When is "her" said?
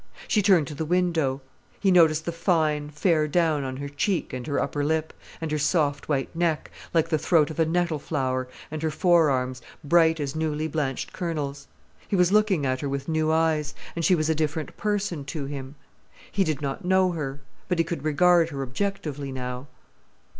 3.77-3.87, 4.47-4.59, 5.51-5.59, 8.81-8.89, 12.81-12.89, 17.11-17.39, 18.49-18.63